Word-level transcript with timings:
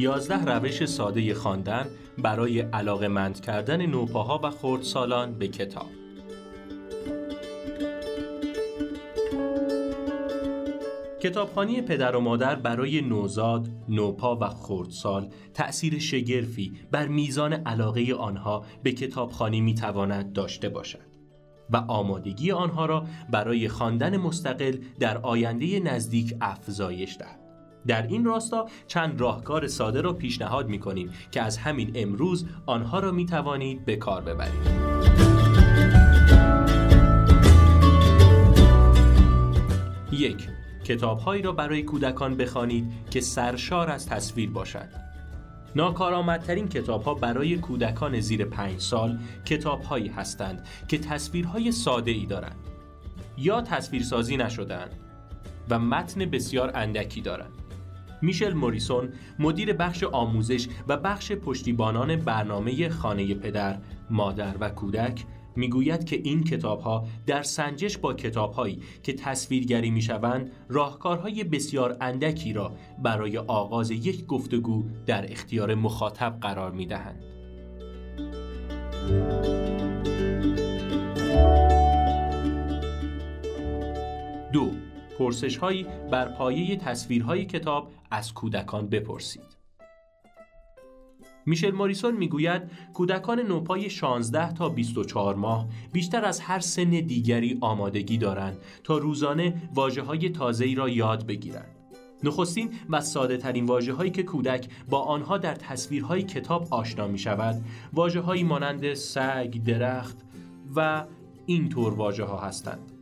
یازده 0.00 0.44
روش 0.44 0.84
ساده 0.84 1.34
خواندن 1.34 1.86
برای 2.18 2.60
علاقمند 2.60 3.40
کردن 3.40 3.86
نوپاها 3.86 4.40
و 4.42 4.50
خردسالان 4.50 5.38
به 5.38 5.48
کتاب 5.48 5.86
کتابخانی 11.22 11.82
پدر 11.82 12.16
و 12.16 12.20
مادر 12.20 12.54
برای 12.54 13.00
نوزاد، 13.00 13.68
نوپا 13.88 14.36
و 14.36 14.48
خردسال 14.48 15.28
تأثیر 15.54 15.98
شگرفی 15.98 16.72
بر 16.90 17.08
میزان 17.08 17.52
علاقه 17.52 18.14
آنها 18.14 18.64
به 18.82 18.92
کتابخانی 18.92 19.60
می‌تواند 19.60 20.32
داشته 20.32 20.68
باشد 20.68 21.10
و 21.70 21.76
آمادگی 21.76 22.52
آنها 22.52 22.86
را 22.86 23.06
برای 23.30 23.68
خواندن 23.68 24.16
مستقل 24.16 24.76
در 25.00 25.18
آینده 25.18 25.80
نزدیک 25.80 26.34
افزایش 26.40 27.16
دهد. 27.18 27.39
در 27.86 28.06
این 28.06 28.24
راستا 28.24 28.66
چند 28.86 29.20
راهکار 29.20 29.66
ساده 29.66 30.00
را 30.00 30.12
پیشنهاد 30.12 30.68
می 30.68 30.78
کنیم 30.78 31.10
که 31.30 31.42
از 31.42 31.58
همین 31.58 31.92
امروز 31.94 32.46
آنها 32.66 33.00
را 33.00 33.12
می 33.12 33.26
توانید 33.26 33.84
به 33.84 33.96
کار 33.96 34.22
ببرید. 34.22 35.00
یک 40.12 40.48
کتابهایی 40.84 41.42
را 41.42 41.52
برای 41.52 41.82
کودکان 41.82 42.36
بخوانید 42.36 42.92
که 43.10 43.20
سرشار 43.20 43.90
از 43.90 44.06
تصویر 44.06 44.50
باشد. 44.50 44.88
ناکارآمدترین 45.76 46.68
کتاب 46.68 47.02
ها 47.02 47.14
برای 47.14 47.56
کودکان 47.56 48.20
زیر 48.20 48.44
پنج 48.44 48.80
سال 48.80 49.18
کتاب 49.44 49.82
هایی 49.82 50.08
هستند 50.08 50.66
که 50.88 50.98
تصویرهای 50.98 51.72
ساده 51.72 52.10
ای 52.10 52.26
دارند 52.26 52.56
یا 53.38 53.60
تصویرسازی 53.60 54.36
نشدهاند 54.36 54.94
و 55.70 55.78
متن 55.78 56.24
بسیار 56.24 56.70
اندکی 56.74 57.20
دارند. 57.20 57.59
میشل 58.22 58.52
موریسون 58.52 59.08
مدیر 59.38 59.72
بخش 59.72 60.04
آموزش 60.04 60.68
و 60.88 60.96
بخش 60.96 61.32
پشتیبانان 61.32 62.16
برنامه 62.16 62.88
خانه 62.88 63.34
پدر، 63.34 63.78
مادر 64.10 64.54
و 64.60 64.68
کودک 64.68 65.24
می‌گوید 65.56 66.04
که 66.04 66.16
این 66.16 66.44
کتابها 66.44 67.06
در 67.26 67.42
سنجش 67.42 67.98
با 67.98 68.14
کتابهایی 68.14 68.82
که 69.02 69.12
تصویرگری 69.12 69.90
می‌شوند 69.90 70.50
راهکارهای 70.68 71.44
بسیار 71.44 71.96
اندکی 72.00 72.52
را 72.52 72.72
برای 73.02 73.38
آغاز 73.38 73.90
یک 73.90 74.26
گفتگو 74.26 74.84
در 75.06 75.32
اختیار 75.32 75.74
مخاطب 75.74 76.38
قرار 76.40 76.72
می‌دهند. 76.72 77.24
دو 84.52 84.70
پرسش 85.20 85.56
هایی 85.56 85.86
بر 86.10 86.28
پایه 86.28 86.76
تصویرهای 86.76 87.44
کتاب 87.44 87.90
از 88.10 88.34
کودکان 88.34 88.88
بپرسید. 88.88 89.56
میشل 91.46 91.70
موریسون 91.70 92.16
می‌گوید 92.16 92.62
کودکان 92.94 93.40
نوپای 93.40 93.90
16 93.90 94.52
تا 94.52 94.68
24 94.68 95.34
ماه 95.34 95.68
بیشتر 95.92 96.24
از 96.24 96.40
هر 96.40 96.60
سن 96.60 96.90
دیگری 96.90 97.58
آمادگی 97.60 98.18
دارند 98.18 98.56
تا 98.84 98.98
روزانه 98.98 99.62
واجه 99.74 100.02
های 100.02 100.28
تازه 100.28 100.74
را 100.74 100.88
یاد 100.88 101.26
بگیرند. 101.26 101.76
نخستین 102.22 102.70
و 102.90 103.00
ساده 103.00 103.36
ترین 103.36 103.66
واجه 103.66 103.92
هایی 103.92 104.10
که 104.10 104.22
کودک 104.22 104.68
با 104.90 105.00
آنها 105.00 105.38
در 105.38 105.54
تصویرهای 105.54 106.22
کتاب 106.22 106.66
آشنا 106.70 107.08
می 107.08 107.18
شود 107.18 107.64
واجه 107.92 108.20
هایی 108.20 108.42
مانند 108.42 108.94
سگ، 108.94 109.60
درخت 109.66 110.18
و 110.76 111.04
این 111.46 111.68
طور 111.68 111.94
واجه 111.94 112.24
ها 112.24 112.38
هستند. 112.40 112.99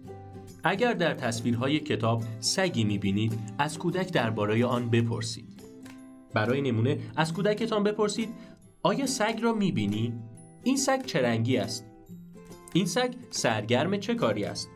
اگر 0.64 0.92
در 0.92 1.14
تصویرهای 1.14 1.81
کتاب 1.81 2.23
سگی 2.41 2.84
می 2.84 2.98
بینید 2.98 3.39
از 3.59 3.78
کودک 3.78 4.12
درباره 4.12 4.67
آن 4.67 4.91
بپرسید. 4.91 5.62
برای 6.34 6.61
نمونه 6.61 6.98
از 7.17 7.33
کودکتان 7.33 7.84
بپرسید 7.84 8.28
آیا 8.82 9.06
سگ 9.06 9.38
را 9.43 9.53
می‌بینی؟ 9.53 10.12
این 10.65 10.77
سگ 10.77 11.05
چه 11.06 11.22
رنگی 11.22 11.56
است؟ 11.56 11.84
این 12.72 12.87
سگ 12.87 13.15
سرگرم 13.31 13.97
چه 13.97 14.15
کاری 14.15 14.44
است؟ 14.44 14.69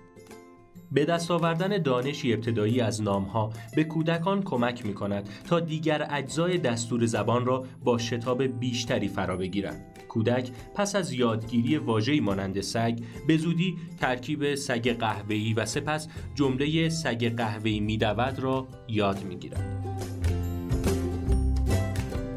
به 0.92 1.04
دست 1.04 1.30
آوردن 1.30 1.82
دانشی 1.82 2.32
ابتدایی 2.32 2.80
از 2.80 3.02
نامها 3.02 3.52
به 3.76 3.84
کودکان 3.84 4.42
کمک 4.42 4.86
می 4.86 4.94
کند 4.94 5.28
تا 5.48 5.60
دیگر 5.60 6.06
اجزای 6.10 6.58
دستور 6.58 7.06
زبان 7.06 7.46
را 7.46 7.64
با 7.84 7.98
شتاب 7.98 8.42
بیشتری 8.42 9.08
فرا 9.08 9.36
بگیرند. 9.36 9.86
کودک 10.08 10.50
پس 10.74 10.96
از 10.96 11.12
یادگیری 11.12 11.76
واژه‌ای 11.76 12.20
مانند 12.20 12.60
سگ 12.60 12.98
به 13.26 13.36
زودی 13.36 13.76
ترکیب 14.00 14.54
سگ 14.54 14.96
قهوه‌ای 14.98 15.54
و 15.54 15.66
سپس 15.66 16.08
جمله 16.34 16.88
سگ 16.88 17.36
قهوه‌ای 17.36 17.80
میدود 17.80 18.40
را 18.40 18.68
یاد 18.88 19.24
می‌گیرد. 19.24 19.82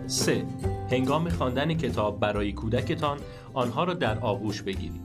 3. 0.08 0.46
هنگام 0.92 1.30
خواندن 1.30 1.74
کتاب 1.74 2.20
برای 2.20 2.52
کودکتان 2.52 3.18
آنها 3.54 3.84
را 3.84 3.94
در 3.94 4.20
آغوش 4.20 4.62
بگیرید. 4.62 5.05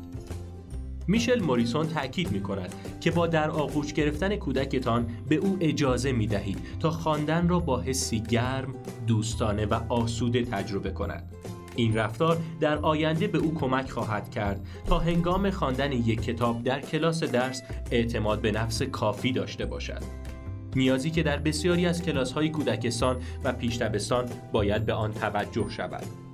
میشل 1.10 1.40
موریسون 1.40 1.86
تأکید 1.86 2.32
می 2.32 2.40
کند 2.40 2.74
که 3.00 3.10
با 3.10 3.26
در 3.26 3.50
آغوش 3.50 3.92
گرفتن 3.92 4.36
کودکتان 4.36 5.06
به 5.28 5.36
او 5.36 5.56
اجازه 5.60 6.12
می 6.12 6.26
دهید 6.26 6.58
تا 6.80 6.90
خواندن 6.90 7.48
را 7.48 7.58
با 7.58 7.80
حسی 7.80 8.20
گرم، 8.20 8.74
دوستانه 9.06 9.66
و 9.66 9.80
آسوده 9.88 10.44
تجربه 10.44 10.90
کند. 10.90 11.32
این 11.76 11.96
رفتار 11.96 12.38
در 12.60 12.76
آینده 12.76 13.26
به 13.26 13.38
او 13.38 13.54
کمک 13.54 13.90
خواهد 13.90 14.30
کرد 14.30 14.66
تا 14.86 14.98
هنگام 14.98 15.50
خواندن 15.50 15.92
یک 15.92 16.22
کتاب 16.22 16.62
در 16.62 16.80
کلاس 16.80 17.24
درس 17.24 17.62
اعتماد 17.90 18.40
به 18.40 18.52
نفس 18.52 18.82
کافی 18.82 19.32
داشته 19.32 19.66
باشد. 19.66 20.02
نیازی 20.76 21.10
که 21.10 21.22
در 21.22 21.38
بسیاری 21.38 21.86
از 21.86 22.02
کلاس 22.02 22.32
های 22.32 22.48
کودکستان 22.48 23.16
و 23.44 23.52
پیشتبستان 23.52 24.26
باید 24.52 24.86
به 24.86 24.92
آن 24.92 25.12
توجه 25.12 25.70
شود. 25.70 26.29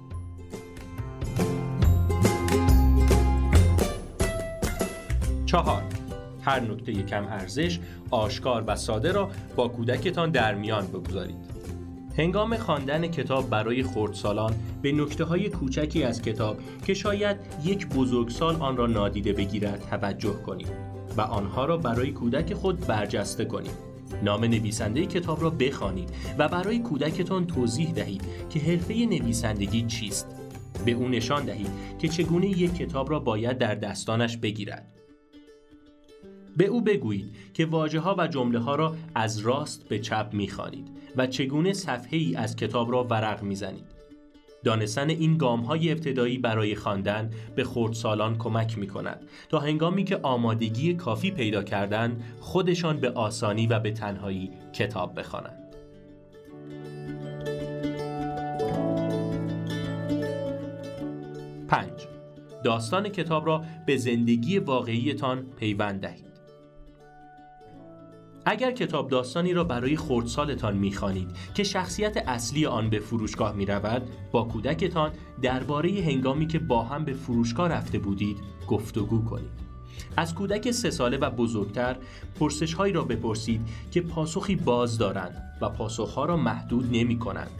چهار 5.46 5.82
هر 6.42 6.60
نکته 6.60 6.92
کم 6.92 7.24
ارزش 7.24 7.78
آشکار 8.10 8.64
و 8.66 8.76
ساده 8.76 9.12
را 9.12 9.30
با 9.56 9.68
کودکتان 9.68 10.30
در 10.30 10.54
میان 10.54 10.86
بگذارید. 10.86 11.56
هنگام 12.18 12.56
خواندن 12.56 13.06
کتاب 13.06 13.50
برای 13.50 13.82
خردسالان 13.82 14.54
به 14.82 14.92
نکته 14.92 15.24
های 15.24 15.48
کوچکی 15.48 16.02
از 16.02 16.22
کتاب 16.22 16.58
که 16.86 16.94
شاید 16.94 17.36
یک 17.64 17.86
بزرگسال 17.86 18.56
آن 18.56 18.76
را 18.76 18.86
نادیده 18.86 19.32
بگیرد 19.32 19.86
توجه 19.90 20.34
کنید 20.46 20.68
و 21.16 21.20
آنها 21.20 21.64
را 21.64 21.76
برای 21.76 22.12
کودک 22.12 22.54
خود 22.54 22.86
برجسته 22.86 23.44
کنید. 23.44 23.86
نام 24.22 24.44
نویسنده 24.44 25.06
کتاب 25.06 25.42
را 25.42 25.50
بخوانید 25.50 26.10
و 26.38 26.48
برای 26.48 26.78
کودکتان 26.78 27.46
توضیح 27.46 27.92
دهید 27.92 28.22
که 28.50 28.60
حرفه 28.60 28.94
نویسندگی 28.94 29.82
چیست. 29.82 30.26
به 30.84 30.92
او 30.92 31.08
نشان 31.08 31.44
دهید 31.44 31.70
که 31.98 32.08
چگونه 32.08 32.46
یک 32.46 32.74
کتاب 32.74 33.10
را 33.10 33.18
باید 33.18 33.58
در 33.58 33.74
دستانش 33.74 34.36
بگیرد. 34.36 34.95
به 36.56 36.66
او 36.66 36.80
بگویید 36.80 37.36
که 37.54 37.66
واجه 37.66 38.00
ها 38.00 38.14
و 38.18 38.26
جمله 38.26 38.58
ها 38.58 38.74
را 38.74 38.96
از 39.14 39.38
راست 39.38 39.88
به 39.88 39.98
چپ 39.98 40.30
می‌خوانید 40.32 40.88
و 41.16 41.26
چگونه 41.26 41.72
صفحه 41.72 42.18
ای 42.18 42.36
از 42.36 42.56
کتاب 42.56 42.92
را 42.92 43.04
ورق 43.04 43.42
می‌زنید. 43.42 43.96
دانستن 44.64 45.10
این 45.10 45.36
گام 45.36 45.60
های 45.60 45.92
ابتدایی 45.92 46.38
برای 46.38 46.74
خواندن 46.74 47.30
به 47.56 47.64
خردسالان 47.64 48.38
کمک 48.38 48.78
می 48.78 48.86
کند 48.86 49.26
تا 49.48 49.58
هنگامی 49.58 50.04
که 50.04 50.20
آمادگی 50.22 50.94
کافی 50.94 51.30
پیدا 51.30 51.62
کردن 51.62 52.22
خودشان 52.40 53.00
به 53.00 53.10
آسانی 53.10 53.66
و 53.66 53.78
به 53.78 53.90
تنهایی 53.90 54.50
کتاب 54.72 55.18
بخوانند. 55.18 55.66
داستان 62.66 63.08
کتاب 63.08 63.46
را 63.46 63.64
به 63.86 63.96
زندگی 63.96 64.58
واقعیتان 64.58 65.46
پیوند 65.56 66.00
دهید. 66.00 66.25
اگر 68.48 68.72
کتاب 68.72 69.10
داستانی 69.10 69.52
را 69.52 69.64
برای 69.64 69.96
خردسالتان 69.96 70.76
می‌خوانید 70.76 71.30
که 71.54 71.64
شخصیت 71.64 72.16
اصلی 72.16 72.66
آن 72.66 72.90
به 72.90 72.98
فروشگاه 72.98 73.54
می 73.54 73.66
رود 73.66 74.02
با 74.32 74.42
کودکتان 74.42 75.12
درباره 75.42 75.90
هنگامی 75.90 76.46
که 76.46 76.58
با 76.58 76.82
هم 76.82 77.04
به 77.04 77.12
فروشگاه 77.12 77.68
رفته 77.68 77.98
بودید 77.98 78.36
گفتگو 78.68 79.24
کنید. 79.24 79.66
از 80.16 80.34
کودک 80.34 80.70
سه 80.70 80.90
ساله 80.90 81.16
و 81.16 81.30
بزرگتر 81.30 81.96
پرسش 82.40 82.74
هایی 82.74 82.92
را 82.92 83.04
بپرسید 83.04 83.60
که 83.90 84.00
پاسخی 84.00 84.56
باز 84.56 84.98
دارند 84.98 85.42
و 85.60 85.68
پاسخها 85.68 86.24
را 86.24 86.36
محدود 86.36 86.88
نمی 86.92 87.18
کنند. 87.18 87.50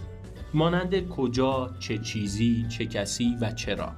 مانند 0.55 1.09
کجا، 1.09 1.71
چه 1.79 1.99
چیزی، 1.99 2.67
چه 2.69 2.87
کسی 2.87 3.37
و 3.41 3.53
چرا. 3.53 3.93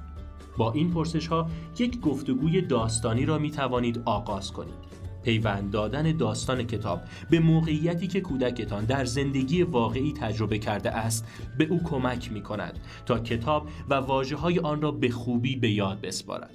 با 0.57 0.71
این 0.71 0.91
پرسش 0.91 1.27
ها 1.27 1.49
یک 1.79 1.99
گفتگوی 1.99 2.61
داستانی 2.61 3.25
را 3.25 3.37
می 3.37 3.51
توانید 3.51 4.01
آغاز 4.05 4.51
کنید. 4.51 4.88
پیوند 5.23 5.71
دادن 5.71 6.17
داستان 6.17 6.63
کتاب 6.63 7.01
به 7.29 7.39
موقعیتی 7.39 8.07
که 8.07 8.21
کودکتان 8.21 8.85
در 8.85 9.05
زندگی 9.05 9.63
واقعی 9.63 10.13
تجربه 10.13 10.59
کرده 10.59 10.91
است 10.91 11.27
به 11.57 11.65
او 11.65 11.83
کمک 11.83 12.31
می 12.31 12.41
کند 12.41 12.79
تا 13.05 13.19
کتاب 13.19 13.69
و 13.89 13.93
واجه 13.93 14.35
های 14.35 14.59
آن 14.59 14.81
را 14.81 14.91
به 14.91 15.09
خوبی 15.09 15.55
به 15.55 15.71
یاد 15.71 16.01
بسپارد. 16.01 16.53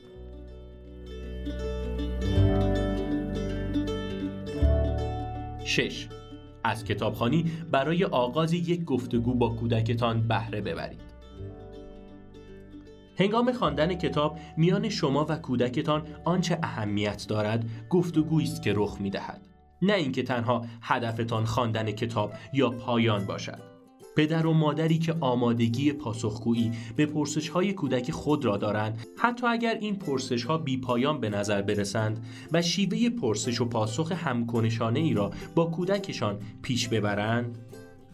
شش 5.64 6.08
از 6.64 6.84
کتابخانی 6.84 7.50
برای 7.70 8.04
آغاز 8.04 8.52
یک 8.52 8.84
گفتگو 8.84 9.34
با 9.34 9.48
کودکتان 9.48 10.28
بهره 10.28 10.60
ببرید. 10.60 11.13
هنگام 13.18 13.52
خواندن 13.52 13.94
کتاب 13.94 14.38
میان 14.56 14.88
شما 14.88 15.26
و 15.28 15.36
کودکتان 15.36 16.02
آنچه 16.24 16.58
اهمیت 16.62 17.26
دارد 17.28 17.64
گفتگویی 17.90 18.46
است 18.46 18.62
که 18.62 18.72
رخ 18.76 18.96
می‌دهد. 19.00 19.48
نه 19.82 19.92
اینکه 19.92 20.22
تنها 20.22 20.66
هدفتان 20.82 21.44
خواندن 21.44 21.90
کتاب 21.90 22.32
یا 22.52 22.70
پایان 22.70 23.26
باشد. 23.26 23.74
پدر 24.16 24.46
و 24.46 24.52
مادری 24.52 24.98
که 24.98 25.14
آمادگی 25.20 25.92
پاسخگویی 25.92 26.72
به 26.96 27.06
پرسش 27.06 27.48
های 27.48 27.72
کودک 27.72 28.10
خود 28.10 28.44
را 28.44 28.56
دارند 28.56 29.06
حتی 29.18 29.46
اگر 29.46 29.74
این 29.80 29.96
پرسش 29.96 30.44
ها 30.44 30.58
بی 30.58 30.76
پایان 30.76 31.20
به 31.20 31.30
نظر 31.30 31.62
برسند 31.62 32.26
و 32.52 32.62
شیوه 32.62 33.10
پرسش 33.10 33.60
و 33.60 33.64
پاسخ 33.64 34.12
همکنشانه 34.12 35.00
ای 35.00 35.14
را 35.14 35.30
با 35.54 35.64
کودکشان 35.64 36.38
پیش 36.62 36.88
ببرند 36.88 37.58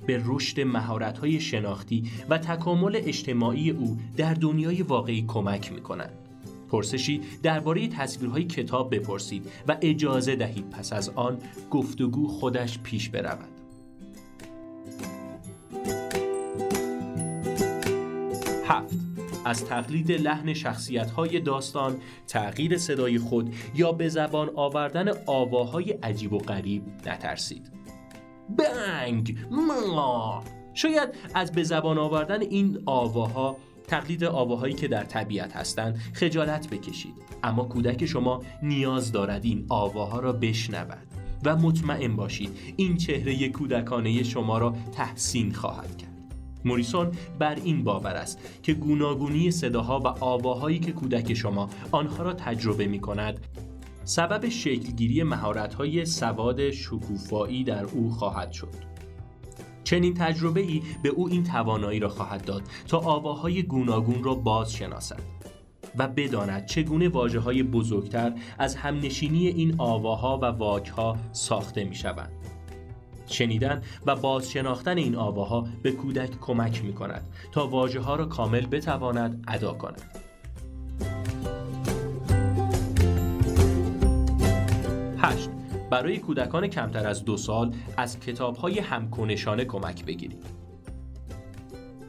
به 0.07 0.23
رشد 0.27 0.61
مهارت 0.61 1.19
های 1.19 1.41
شناختی 1.41 2.11
و 2.29 2.39
تکامل 2.39 2.97
اجتماعی 2.97 3.71
او 3.71 3.99
در 4.17 4.35
دنیای 4.35 4.83
واقعی 4.83 5.25
کمک 5.29 5.73
می 5.73 5.81
کنند. 5.81 6.13
پرسشی 6.71 7.21
درباره 7.43 7.89
تصویرهای 7.89 8.45
کتاب 8.45 8.95
بپرسید 8.95 9.47
و 9.69 9.77
اجازه 9.83 10.37
دهید 10.37 10.71
پس 10.71 10.93
از 10.93 11.09
آن 11.09 11.39
گفتگو 11.71 12.29
خودش 12.29 12.79
پیش 12.79 13.09
برود. 13.09 13.49
هفت 18.65 18.95
از 19.45 19.65
تقلید 19.65 20.13
لحن 20.13 20.55
شخصیت 20.55 21.11
های 21.11 21.41
داستان، 21.41 21.97
تغییر 22.29 22.79
صدای 22.79 23.19
خود 23.19 23.55
یا 23.75 23.93
به 23.93 24.09
زبان 24.09 24.51
آوردن 24.55 25.09
آواهای 25.27 25.93
عجیب 25.93 26.33
و 26.33 26.39
غریب 26.39 26.83
نترسید. 27.07 27.80
بنگ. 28.57 29.37
ما 29.51 30.45
شاید 30.75 31.09
از 31.35 31.53
به 31.53 31.63
زبان 31.63 31.99
آوردن 31.99 32.41
این 32.41 32.83
آواها 32.87 33.57
تقلید 33.87 34.25
آواهایی 34.25 34.75
که 34.75 34.89
در 34.89 35.05
طبیعت 35.05 35.57
هستند 35.57 36.01
خجالت 36.13 36.69
بکشید. 36.71 37.15
اما 37.43 37.65
کودک 37.65 38.07
شما 38.07 38.43
نیاز 38.63 39.13
دارد 39.13 39.45
این 39.45 39.67
آواها 39.69 40.21
را 40.21 40.33
بشنود 40.33 41.07
و 41.45 41.57
مطمئن 41.57 42.17
باشید 42.17 42.51
این 42.77 42.97
چهره 42.97 43.49
کودکانه 43.49 44.23
شما 44.23 44.59
را 44.59 44.75
تحسین 44.93 45.53
خواهد 45.53 45.97
کرد. 45.97 46.11
موریسون 46.65 47.11
بر 47.39 47.55
این 47.55 47.85
باور 47.85 48.11
است 48.11 48.39
که 48.63 48.75
گوناگونی 48.75 49.51
صداها 49.51 50.01
و 50.01 50.07
آواهایی 50.07 50.79
که 50.79 50.93
کودک 50.93 51.35
شما 51.35 51.71
آنها 51.93 52.23
را 52.23 52.33
تجربه 52.33 52.87
می 52.87 53.01
کند 53.01 53.41
سبب 54.11 54.49
شکلگیری 54.49 55.23
مهارت‌های 55.23 56.05
سواد 56.05 56.71
شکوفایی 56.71 57.65
در 57.65 57.85
او 57.85 58.11
خواهد 58.11 58.53
شد. 58.53 58.75
چنین 59.85 60.15
تجربه 60.15 60.61
ای 60.61 60.83
به 61.03 61.09
او 61.09 61.29
این 61.29 61.45
توانایی 61.45 62.01
را 62.01 62.09
خواهد 62.09 62.45
داد 62.45 62.63
تا 62.89 62.99
آواهای 62.99 63.63
گوناگون 63.63 64.25
را 64.25 64.35
باز 64.35 64.73
شناسد 64.73 65.21
و 65.99 66.09
بداند 66.09 66.67
چگونه 66.67 67.09
واجه 67.09 67.39
های 67.39 67.63
بزرگتر 67.63 68.33
از 68.59 68.77
همنشینی 68.77 69.47
این 69.47 69.75
آواها 69.79 70.39
و 70.39 70.45
واکها 70.45 71.17
ساخته 71.33 71.85
می 71.85 71.95
شوند. 71.95 72.33
شنیدن 73.27 73.83
و 74.07 74.17
باز 74.17 74.51
شناختن 74.51 74.99
این 74.99 75.17
آواها 75.17 75.67
به 75.83 75.93
کودک 75.93 76.41
کمک 76.41 76.85
می 76.85 76.93
کند 76.93 77.29
تا 77.53 77.67
واجه 77.67 78.01
ها 78.01 78.17
را 78.17 78.27
کامل 78.27 78.67
بتواند 78.67 79.45
ادا 79.49 79.73
کند. 79.75 80.20
هشت 85.31 85.51
برای 85.91 86.19
کودکان 86.19 86.67
کمتر 86.67 87.07
از 87.07 87.25
دو 87.25 87.37
سال 87.37 87.75
از 87.97 88.21
کتاب 88.21 88.57
های 88.57 88.79
همکنشانه 88.79 89.65
کمک 89.65 90.05
بگیرید. 90.05 90.47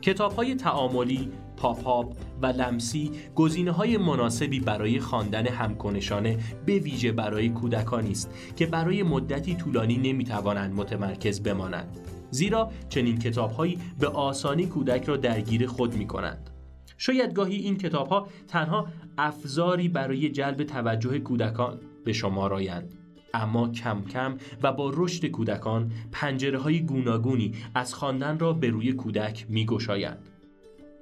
کتاب 0.02 0.34
های 0.34 0.56
تعاملی، 0.56 1.32
پاپاپ 1.58 2.16
و 2.42 2.46
لمسی 2.46 3.12
گزینه 3.36 3.72
های 3.72 3.98
مناسبی 3.98 4.60
برای 4.60 5.00
خواندن 5.00 5.48
همکنشانه 5.48 6.38
به 6.66 6.80
ویژه 6.80 7.12
برای 7.12 7.50
کودکانی 7.50 8.12
است 8.12 8.34
که 8.56 8.66
برای 8.66 9.04
مدتی 9.04 9.56
طولانی 9.56 9.98
نمی‌توانند 9.98 10.74
متمرکز 10.76 11.44
بمانند. 11.44 11.98
زیرا 12.32 12.72
چنین 12.90 13.20
کتابهایی 13.20 13.80
به 14.00 14.08
آسانی 14.08 14.66
کودک 14.66 15.04
را 15.04 15.18
درگیر 15.18 15.68
خود 15.68 15.96
می 15.96 16.08
کنند. 16.08 16.50
شاید 16.98 17.34
گاهی 17.34 17.56
این 17.56 17.78
کتاب 17.78 18.08
ها 18.08 18.28
تنها 18.48 18.88
افزاری 19.18 19.90
برای 19.90 20.30
جلب 20.30 20.64
توجه 20.64 21.20
کودکان 21.20 21.80
به 22.06 22.14
شما 22.14 22.48
رایند 22.48 23.01
اما 23.34 23.70
کم 23.70 24.02
کم 24.02 24.38
و 24.64 24.72
با 24.72 24.92
رشد 24.96 25.26
کودکان 25.26 25.92
پنجره 26.12 26.58
های 26.58 26.82
گوناگونی 26.82 27.54
از 27.76 27.94
خواندن 27.94 28.40
را 28.40 28.54
به 28.54 28.70
روی 28.70 28.94
کودک 28.94 29.46
می. 29.50 29.66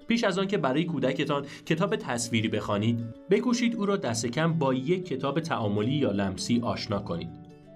پیش 0.07 0.23
از 0.23 0.39
آن 0.39 0.47
که 0.47 0.57
برای 0.57 0.85
کودکتان 0.85 1.45
کتاب 1.65 1.95
تصویری 1.95 2.47
بخوانید 2.47 2.99
بکوشید 3.29 3.75
او 3.75 3.85
را 3.85 3.97
دست 3.97 4.25
کم 4.25 4.53
با 4.53 4.73
یک 4.73 5.05
کتاب 5.05 5.39
تعاملی 5.39 5.91
یا 5.91 6.11
لمسی 6.11 6.59
آشنا 6.63 6.99
کنید 6.99 7.29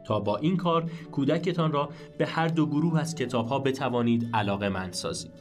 تا 0.06 0.20
با 0.20 0.38
این 0.38 0.58
کار 0.58 0.92
کودکتان 1.12 1.72
را 1.72 1.90
به 2.18 2.26
هر 2.26 2.48
دو 2.48 2.66
گروه 2.66 3.00
از 3.00 3.16
کتاب 3.16 3.48
ها 3.48 3.60
بتوانید 3.60 4.30
علاقه 4.34 4.70
مند 4.70 4.94
سازید. 4.94 5.32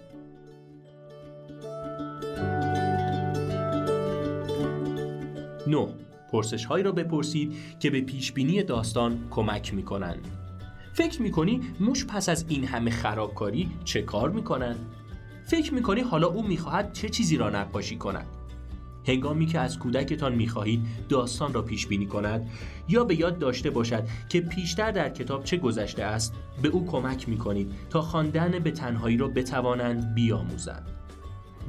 نو 5.67 5.89
پرسش 6.33 6.65
هایی 6.65 6.85
را 6.85 6.93
بپرسید 6.93 7.57
که 7.81 7.91
به 7.91 8.01
پیش 8.01 8.33
بینی 8.33 8.63
داستان 8.63 9.19
کمک 9.31 9.75
می 9.75 9.83
کنند. 9.83 10.29
فکر 10.93 11.23
می 11.23 11.31
کنی 11.31 11.61
موش 11.81 12.07
پس 12.07 12.29
از 12.29 12.45
این 12.49 12.65
همه 12.65 12.91
خرابکاری 12.91 13.71
چه 13.85 14.03
کار 14.03 14.31
می 14.31 14.43
کنند؟ 14.43 14.79
فکر 15.45 15.75
می 15.75 15.83
کنی 15.83 16.01
حالا 16.01 16.27
او 16.27 16.43
می 16.43 16.57
خواهد 16.57 16.93
چه 16.93 17.09
چیزی 17.09 17.37
را 17.37 17.51
نقاشی 17.51 17.97
کند؟ 17.97 18.27
هنگامی 19.07 19.47
که 19.47 19.59
از 19.59 19.79
کودکتان 19.79 20.35
می 20.35 20.49
خواهید 20.49 20.83
داستان 21.09 21.53
را 21.53 21.63
پیش 21.63 21.87
بینی 21.87 22.07
کند 22.07 22.51
یا 22.89 23.05
به 23.05 23.21
یاد 23.21 23.39
داشته 23.39 23.71
باشد 23.71 24.05
که 24.29 24.41
پیشتر 24.41 24.91
در 24.91 25.09
کتاب 25.09 25.45
چه 25.45 25.57
گذشته 25.57 26.05
است 26.05 26.35
به 26.63 26.69
او 26.69 26.87
کمک 26.87 27.29
می 27.29 27.39
کنید 27.39 27.73
تا 27.91 28.03
خواندن 28.03 28.59
به 28.59 28.71
تنهایی 28.71 29.17
را 29.17 29.29
بتوانند 29.29 30.15
بیاموزند. 30.15 31.02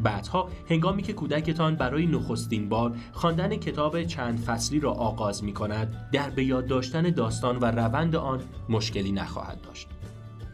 بعدها 0.04 0.50
هنگامی 0.70 1.04
که 1.04 1.14
کودکتان 1.14 1.76
برای 1.76 2.06
نخستین 2.06 2.70
بار 2.70 2.96
خواندن 3.12 3.56
کتاب 3.56 4.04
چند 4.04 4.40
فصلی 4.40 4.80
را 4.80 4.92
آغاز 4.92 5.44
می 5.44 5.54
کند 5.54 6.10
در 6.12 6.30
به 6.30 6.44
یاد 6.44 6.68
داشتن 6.68 7.02
داستان 7.02 7.58
و 7.58 7.66
روند 7.66 8.16
آن 8.16 8.42
مشکلی 8.70 9.12
نخواهد 9.12 9.62
داشت. 9.62 9.88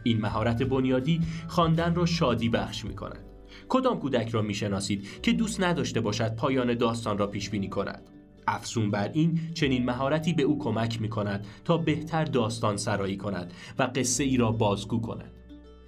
این 0.02 0.20
مهارت 0.20 0.62
بنیادی 0.62 1.20
خواندن 1.48 1.94
را 1.94 2.06
شادی 2.06 2.48
بخش 2.48 2.84
می 2.84 2.94
کند 2.94 3.24
کدام 3.68 3.98
کودک 3.98 4.28
را 4.28 4.42
می 4.42 4.54
شناسید 4.54 5.22
که 5.22 5.32
دوست 5.32 5.62
نداشته 5.62 6.00
باشد 6.00 6.36
پایان 6.36 6.74
داستان 6.74 7.18
را 7.18 7.26
پیش 7.26 7.50
بینی 7.50 7.68
کند؟ 7.68 8.02
افزون 8.46 8.90
بر 8.90 9.10
این 9.12 9.40
چنین 9.54 9.84
مهارتی 9.84 10.32
به 10.32 10.42
او 10.42 10.58
کمک 10.58 11.00
می 11.00 11.08
کند 11.08 11.46
تا 11.64 11.76
بهتر 11.76 12.24
داستان 12.24 12.76
سرایی 12.76 13.16
کند 13.16 13.52
و 13.78 13.90
قصه 13.94 14.24
ای 14.24 14.36
را 14.36 14.52
بازگو 14.52 15.00
کند. 15.00 15.32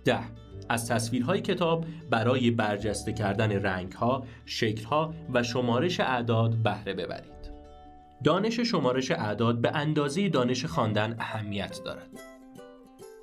ده. 0.04 0.20
از 0.72 0.88
تصویرهای 0.88 1.40
کتاب 1.40 1.84
برای 2.10 2.50
برجسته 2.50 3.12
کردن 3.12 3.52
رنگها، 3.52 4.24
شکلها 4.46 5.14
و 5.32 5.42
شمارش 5.42 6.00
اعداد 6.00 6.54
بهره 6.54 6.94
ببرید. 6.94 7.52
دانش 8.24 8.60
شمارش 8.60 9.10
اعداد 9.10 9.60
به 9.60 9.70
اندازه 9.76 10.28
دانش 10.28 10.64
خواندن 10.64 11.16
اهمیت 11.18 11.80
دارد. 11.84 12.10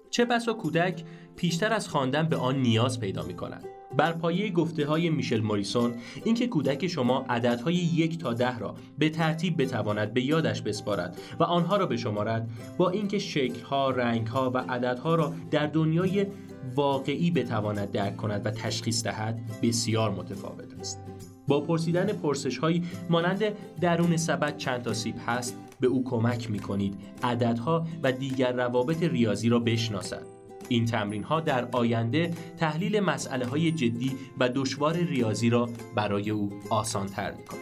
چه 0.10 0.25
بسا 0.25 0.53
کودک 0.53 1.03
پیشتر 1.36 1.74
از 1.74 1.89
خواندن 1.89 2.24
به 2.24 2.36
آن 2.36 2.56
نیاز 2.56 3.00
پیدا 3.00 3.24
می 3.24 3.34
کند. 3.34 3.65
بر 3.98 4.12
پایه 4.12 4.51
گفته 4.51 4.86
های 4.86 5.10
میشل 5.10 5.39
موریسون 5.39 5.94
اینکه 6.24 6.48
کودک 6.48 6.88
شما 6.88 7.25
عددهای 7.29 7.75
یک 7.75 8.18
تا 8.18 8.34
ده 8.34 8.60
را 8.60 8.75
به 9.00 9.10
ترتیب 9.10 9.62
بتواند 9.62 10.13
به 10.13 10.22
یادش 10.22 10.62
بسپارد 10.62 11.18
و 11.39 11.44
آنها 11.44 11.77
را 11.77 11.86
بشمارد 11.86 12.50
با 12.77 12.89
اینکه 12.89 13.20
شکلها، 13.20 13.89
رنگها 13.89 14.51
و 14.51 14.58
عددها 14.58 15.15
را 15.15 15.34
در 15.51 15.68
دنیای 15.68 16.25
واقعی 16.75 17.32
بتواند 17.32 17.92
درک 17.92 18.18
کند 18.18 18.46
و 18.46 18.51
تشخیص 18.51 19.04
دهد 19.04 19.39
بسیار 19.62 20.12
متفاوت 20.12 20.80
است. 20.80 21.00
با 21.48 21.62
پرسیدن 21.62 22.13
پرسش 22.13 22.58
هایی 22.58 22.84
مانند 23.10 23.44
درون 23.82 24.18
سبد 24.18 24.58
چند 24.58 24.82
تا 24.82 24.94
سیب 24.94 25.16
هست 25.28 25.58
به 25.80 25.88
او 25.88 26.04
کمک 26.04 26.51
می 26.51 26.60
کنید 26.60 26.96
عددها 27.24 27.88
و 28.04 28.12
دیگر 28.12 28.51
روابط 28.51 29.04
ریاضی 29.04 29.50
را 29.50 29.60
بشناسد. 29.60 30.39
این 30.70 30.86
تمرین 30.86 31.24
ها 31.24 31.39
در 31.39 31.68
آینده 31.72 32.32
تحلیل 32.58 33.00
مسئله 33.00 33.46
های 33.46 33.72
جدی 33.72 34.12
و 34.39 34.50
دشوار 34.50 34.94
ریاضی 34.94 35.50
را 35.50 35.70
برای 35.96 36.30
او 36.30 36.50
آسان 36.70 37.08
تر 37.08 37.32
می 37.32 37.46
کند 37.46 37.60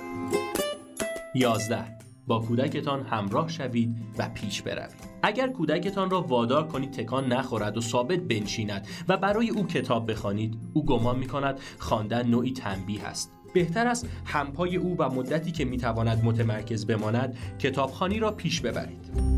11 1.36 2.07
با 2.27 2.39
کودکتان 2.39 3.05
همراه 3.05 3.50
شوید 3.50 3.96
و 4.17 4.29
پیش 4.29 4.62
بروید. 4.62 4.96
اگر 5.24 5.48
کودکتان 5.48 6.10
را 6.10 6.22
وادار 6.22 6.67
کنید 6.67 6.91
تکان 6.91 7.34
نخورد 7.34 7.77
و 7.77 7.81
ثابت 7.81 8.19
بنشیند 8.19 8.88
و 9.07 9.17
برای 9.17 9.50
او 9.50 9.67
کتاب 9.67 10.12
بخوانید 10.12 10.57
او 10.74 10.86
گمان 10.86 11.19
می 11.19 11.27
کند 11.27 11.60
خواندن 11.79 12.27
نوعی 12.27 12.51
تنبیه 12.51 13.03
است. 13.03 13.31
بهتر 13.53 13.88
است 13.88 14.10
همپای 14.25 14.75
او 14.75 14.98
و 14.98 15.10
مدتی 15.10 15.51
که 15.51 15.65
می‌تواند 15.65 16.25
متمرکز 16.25 16.86
بماند 16.86 17.38
کتابخانی 17.60 18.19
را 18.19 18.31
پیش 18.31 18.62
ببرید. 18.62 19.38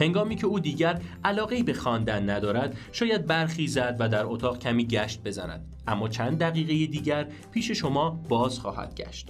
هنگامی 0.00 0.36
که 0.36 0.46
او 0.46 0.60
دیگر 0.60 1.00
علاقه 1.24 1.62
به 1.62 1.72
خواندن 1.72 2.30
ندارد 2.30 2.76
شاید 2.92 3.26
برخیزد 3.26 3.96
و 3.98 4.08
در 4.08 4.24
اتاق 4.24 4.58
کمی 4.58 4.86
گشت 4.86 5.22
بزند. 5.22 5.74
اما 5.86 6.08
چند 6.08 6.38
دقیقه 6.38 6.86
دیگر 6.86 7.26
پیش 7.50 7.70
شما 7.70 8.10
باز 8.28 8.58
خواهد 8.58 8.94
گشت. 8.94 9.28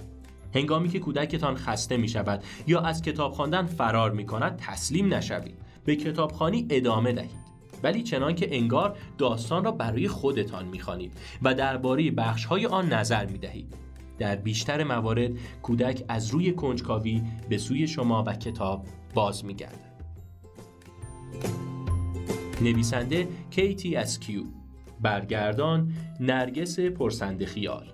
هنگامی 0.55 0.89
که 0.89 0.99
کودکتان 0.99 1.55
خسته 1.55 1.97
می 1.97 2.07
شود 2.07 2.43
یا 2.67 2.81
از 2.81 3.01
کتاب 3.01 3.31
خواندن 3.31 3.65
فرار 3.65 4.11
می 4.11 4.25
کند 4.25 4.57
تسلیم 4.57 5.13
نشوید 5.13 5.55
به 5.85 5.95
کتابخانی 5.95 6.67
ادامه 6.69 7.11
دهید 7.11 7.41
ولی 7.83 8.03
چنان 8.03 8.35
که 8.35 8.55
انگار 8.55 8.97
داستان 9.17 9.63
را 9.63 9.71
برای 9.71 10.07
خودتان 10.07 10.65
می‌خوانید 10.65 11.13
و 11.41 11.53
درباره 11.53 12.11
بخشهای 12.11 12.65
آن 12.65 12.93
نظر 12.93 13.25
می 13.25 13.37
دهید. 13.37 13.73
در 14.19 14.35
بیشتر 14.35 14.83
موارد 14.83 15.31
کودک 15.61 16.03
از 16.07 16.29
روی 16.29 16.51
کنجکاوی 16.51 17.21
به 17.49 17.57
سوی 17.57 17.87
شما 17.87 18.23
و 18.27 18.33
کتاب 18.33 18.85
باز 19.13 19.45
می 19.45 19.53
گرده. 19.53 19.91
نویسنده 22.61 23.27
کیتی 23.51 23.95
اسکیو 23.95 24.43
برگردان 25.01 25.93
نرگس 26.19 26.79
پرسند 26.79 27.45
خیال 27.45 27.93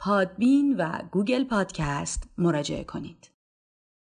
Podbean 0.00 0.76
و 0.78 0.98
Google 1.10 1.44
Podcast 1.44 2.28
مراجعه 2.38 2.84
کنید. 2.84 3.30